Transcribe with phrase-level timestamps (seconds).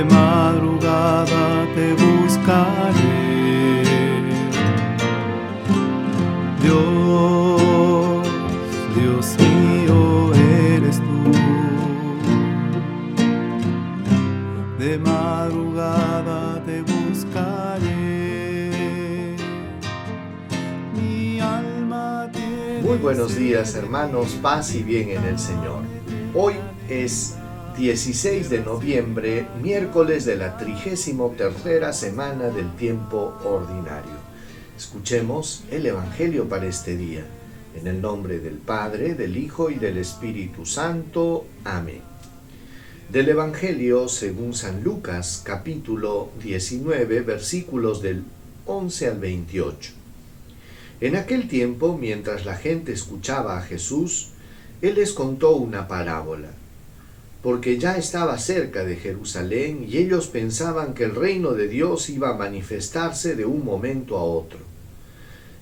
[0.00, 3.82] de madrugada te buscaré.
[6.62, 8.22] Dios,
[8.96, 11.32] Dios mío eres tú.
[14.78, 18.70] De madrugada te buscaré.
[20.94, 25.82] Mi alma tiene Muy buenos días hermanos, paz y bien en el Señor.
[26.32, 26.54] Hoy
[26.88, 27.36] es
[27.80, 34.18] 16 de noviembre, miércoles de la 33 semana del tiempo ordinario.
[34.76, 37.24] Escuchemos el Evangelio para este día.
[37.74, 41.46] En el nombre del Padre, del Hijo y del Espíritu Santo.
[41.64, 42.02] Amén.
[43.10, 48.24] Del Evangelio según San Lucas, capítulo 19, versículos del
[48.66, 49.92] 11 al 28.
[51.00, 54.32] En aquel tiempo, mientras la gente escuchaba a Jesús,
[54.82, 56.50] Él les contó una parábola,
[57.42, 62.30] porque ya estaba cerca de Jerusalén y ellos pensaban que el reino de Dios iba
[62.30, 64.58] a manifestarse de un momento a otro.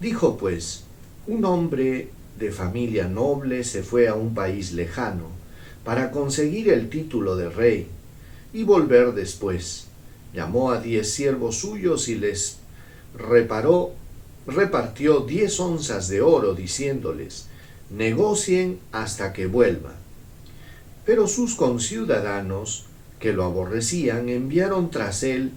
[0.00, 0.84] Dijo pues,
[1.26, 5.28] un hombre de familia noble se fue a un país lejano
[5.84, 7.86] para conseguir el título de rey
[8.52, 9.86] y volver después.
[10.34, 12.58] Llamó a diez siervos suyos y les
[13.16, 13.92] reparó,
[14.46, 17.46] repartió diez onzas de oro, diciéndoles,
[17.90, 20.01] negocien hasta que vuelva.
[21.04, 22.86] Pero sus conciudadanos,
[23.18, 25.52] que lo aborrecían, enviaron tras él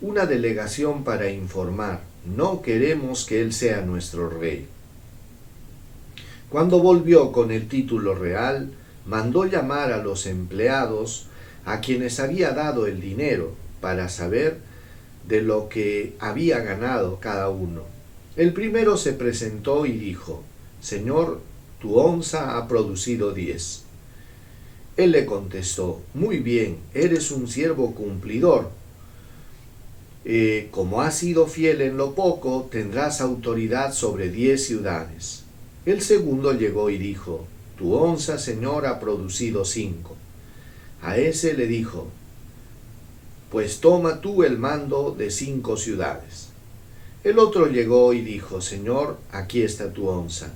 [0.00, 4.66] una delegación para informar, no queremos que él sea nuestro rey.
[6.50, 8.72] Cuando volvió con el título real,
[9.06, 11.26] mandó llamar a los empleados
[11.64, 14.58] a quienes había dado el dinero para saber
[15.26, 17.82] de lo que había ganado cada uno.
[18.36, 20.42] El primero se presentó y dijo,
[20.80, 21.40] Señor,
[21.80, 23.84] tu onza ha producido diez.
[24.98, 28.76] Él le contestó, Muy bien, eres un siervo cumplidor
[30.30, 35.44] eh, como has sido fiel en lo poco, tendrás autoridad sobre diez ciudades.
[35.86, 37.46] El segundo llegó y dijo,
[37.78, 40.16] Tu onza, Señor, ha producido cinco.
[41.00, 42.08] A ese le dijo,
[43.50, 46.48] Pues toma tú el mando de cinco ciudades.
[47.24, 50.52] El otro llegó y dijo, Señor, aquí está tu onza.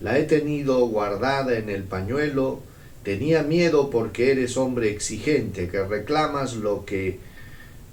[0.00, 2.58] La he tenido guardada en el pañuelo,
[3.02, 7.18] tenía miedo porque eres hombre exigente, que reclamas lo que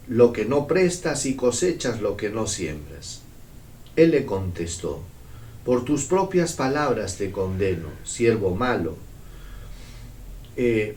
[0.07, 3.21] lo que no prestas y cosechas lo que no siembras.
[3.95, 5.03] Él le contestó,
[5.63, 8.97] por tus propias palabras te condeno, siervo malo,
[10.57, 10.95] eh,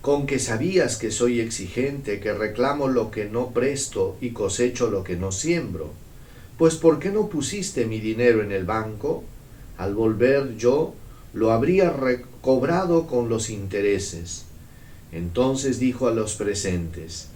[0.00, 5.04] con que sabías que soy exigente, que reclamo lo que no presto y cosecho lo
[5.04, 5.92] que no siembro.
[6.56, 9.22] Pues ¿por qué no pusiste mi dinero en el banco?
[9.76, 10.94] Al volver yo
[11.32, 14.44] lo habría recobrado con los intereses.
[15.12, 17.28] Entonces dijo a los presentes,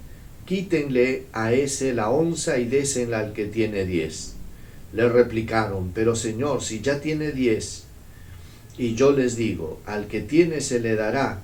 [0.47, 4.35] quítenle a ese la onza y désenla al que tiene diez.
[4.93, 7.85] Le replicaron, pero Señor, si ya tiene diez,
[8.77, 11.41] y yo les digo, al que tiene se le dará,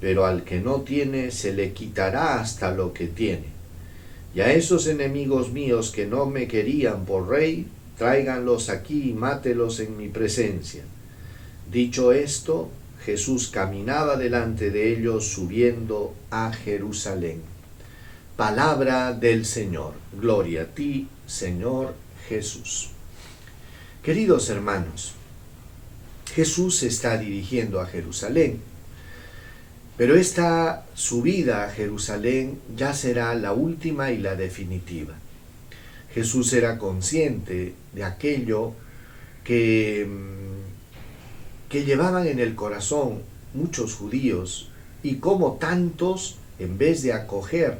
[0.00, 3.52] pero al que no tiene se le quitará hasta lo que tiene.
[4.34, 7.66] Y a esos enemigos míos que no me querían por rey,
[7.98, 10.82] tráiganlos aquí y mátelos en mi presencia.
[11.72, 12.70] Dicho esto,
[13.02, 17.40] Jesús caminaba delante de ellos subiendo a Jerusalén.
[18.36, 19.94] Palabra del Señor.
[20.12, 21.94] Gloria a ti, Señor
[22.28, 22.90] Jesús.
[24.02, 25.14] Queridos hermanos,
[26.34, 28.60] Jesús se está dirigiendo a Jerusalén,
[29.96, 35.14] pero esta subida a Jerusalén ya será la última y la definitiva.
[36.12, 38.74] Jesús era consciente de aquello
[39.42, 40.06] que,
[41.72, 43.22] que llevaban en el corazón
[43.54, 44.68] muchos judíos
[45.02, 47.78] y como tantos, en vez de acoger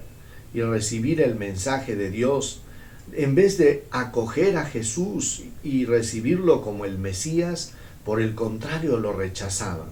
[0.55, 2.63] y recibir el mensaje de Dios,
[3.13, 9.13] en vez de acoger a Jesús y recibirlo como el Mesías, por el contrario lo
[9.13, 9.91] rechazaban.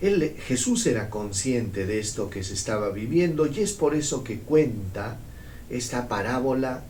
[0.00, 4.40] Él, Jesús era consciente de esto que se estaba viviendo y es por eso que
[4.40, 5.18] cuenta
[5.70, 6.82] esta parábola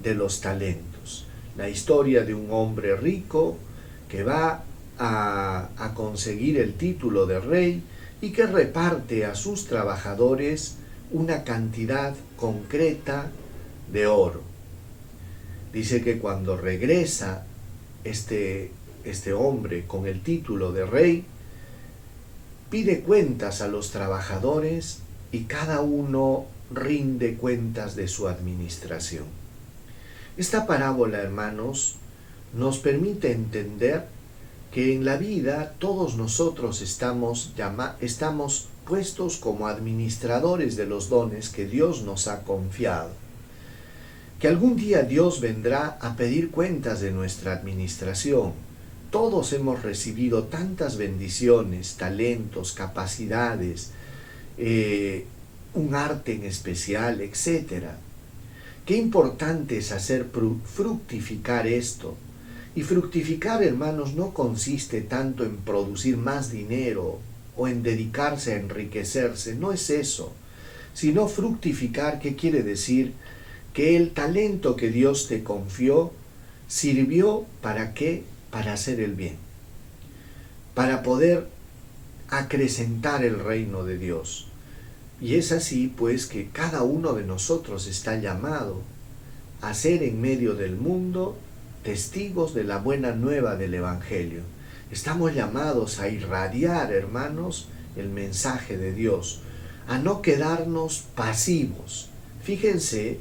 [0.00, 1.26] de los talentos,
[1.56, 3.56] la historia de un hombre rico
[4.08, 4.62] que va
[4.98, 7.82] a, conseguir el título de rey
[8.20, 10.76] y que reparte a sus trabajadores
[11.10, 13.30] una cantidad concreta
[13.92, 14.42] de oro.
[15.72, 17.44] Dice que cuando regresa
[18.04, 18.72] este,
[19.04, 21.24] este hombre con el título de rey,
[22.70, 24.98] pide cuentas a los trabajadores
[25.32, 29.24] y cada uno rinde cuentas de su administración.
[30.36, 31.96] Esta parábola, hermanos,
[32.54, 34.06] nos permite entender
[34.72, 37.52] que en la vida todos nosotros estamos,
[38.00, 43.10] estamos puestos como administradores de los dones que Dios nos ha confiado.
[44.40, 48.52] Que algún día Dios vendrá a pedir cuentas de nuestra administración.
[49.10, 53.90] Todos hemos recibido tantas bendiciones, talentos, capacidades,
[54.58, 55.24] eh,
[55.74, 57.84] un arte en especial, etc.
[58.84, 60.26] Qué importante es hacer
[60.64, 62.16] fructificar esto.
[62.78, 67.18] Y fructificar, hermanos, no consiste tanto en producir más dinero
[67.56, 70.32] o en dedicarse a enriquecerse, no es eso,
[70.94, 73.14] sino fructificar, ¿qué quiere decir?
[73.72, 76.12] Que el talento que Dios te confió
[76.68, 78.22] sirvió para qué?
[78.52, 79.38] Para hacer el bien,
[80.74, 81.48] para poder
[82.28, 84.46] acrecentar el reino de Dios.
[85.20, 88.82] Y es así pues que cada uno de nosotros está llamado
[89.62, 91.36] a ser en medio del mundo
[91.82, 94.42] testigos de la buena nueva del Evangelio.
[94.90, 99.40] Estamos llamados a irradiar, hermanos, el mensaje de Dios,
[99.86, 102.10] a no quedarnos pasivos.
[102.42, 103.18] Fíjense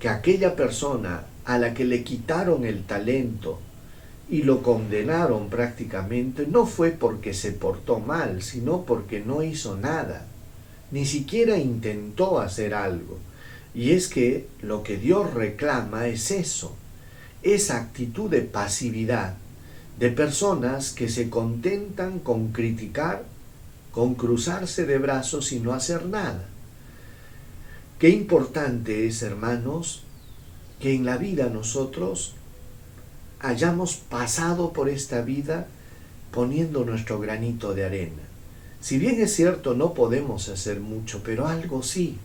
[0.00, 3.60] que aquella persona a la que le quitaron el talento
[4.30, 10.26] y lo condenaron prácticamente no fue porque se portó mal, sino porque no hizo nada
[10.92, 13.18] ni siquiera intentó hacer algo.
[13.74, 16.76] Y es que lo que Dios reclama es eso,
[17.42, 19.34] esa actitud de pasividad,
[19.98, 23.24] de personas que se contentan con criticar,
[23.92, 26.46] con cruzarse de brazos y no hacer nada.
[27.98, 30.02] Qué importante es, hermanos,
[30.80, 32.34] que en la vida nosotros
[33.40, 35.66] hayamos pasado por esta vida
[36.30, 38.32] poniendo nuestro granito de arena
[38.82, 42.18] si bien es cierto, no podemos hacer mucho, pero algo sí.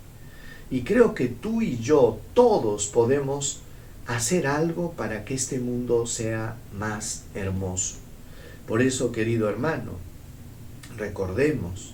[0.71, 3.59] Y creo que tú y yo, todos podemos
[4.07, 7.95] hacer algo para que este mundo sea más hermoso.
[8.67, 9.93] Por eso, querido hermano,
[10.97, 11.93] recordemos,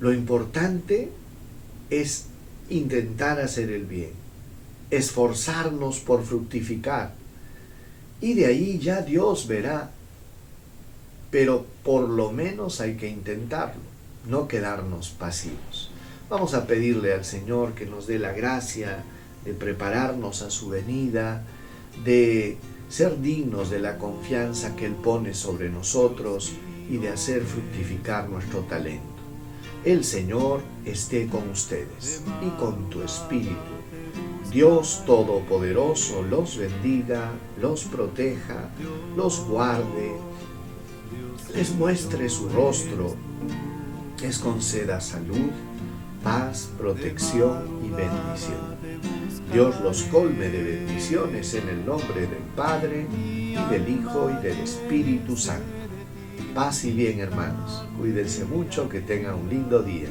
[0.00, 1.10] lo importante
[1.90, 2.26] es
[2.68, 4.12] intentar hacer el bien,
[4.90, 7.12] esforzarnos por fructificar.
[8.20, 9.90] Y de ahí ya Dios verá
[11.34, 13.82] pero por lo menos hay que intentarlo,
[14.28, 15.90] no quedarnos pasivos.
[16.30, 19.02] Vamos a pedirle al Señor que nos dé la gracia
[19.44, 21.44] de prepararnos a su venida,
[22.04, 22.56] de
[22.88, 26.52] ser dignos de la confianza que Él pone sobre nosotros
[26.88, 29.04] y de hacer fructificar nuestro talento.
[29.84, 33.54] El Señor esté con ustedes y con tu espíritu.
[34.50, 38.70] Dios Todopoderoso los bendiga, los proteja,
[39.16, 40.12] los guarde
[41.54, 43.14] les muestre su rostro,
[44.20, 45.50] les conceda salud,
[46.24, 48.74] paz, protección y bendición.
[49.52, 54.58] Dios los colme de bendiciones en el nombre del Padre, y del Hijo, y del
[54.58, 55.62] Espíritu Santo.
[56.54, 57.84] Paz y bien, hermanos.
[57.98, 60.08] Cuídense mucho, que tengan un lindo día.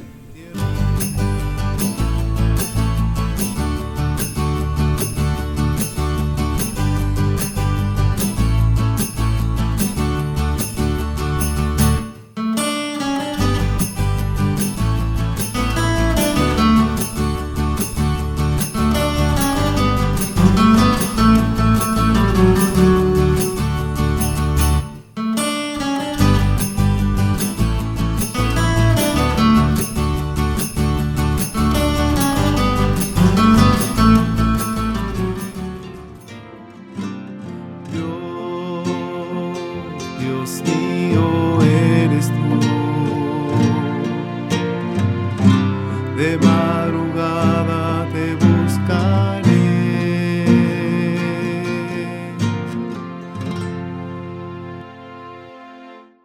[40.24, 41.43] De